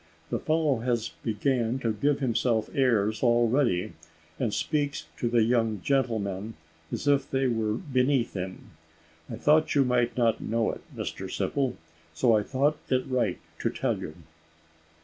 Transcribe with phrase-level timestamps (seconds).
[0.31, 3.93] The fellow has began to give himself airs already,
[4.39, 6.55] and speaks to the young gentlemen
[6.91, 8.71] as if they were beneath him.
[9.29, 11.75] I thought you might not know it, Mr Simple,
[12.15, 14.15] so I thought it right to tell you."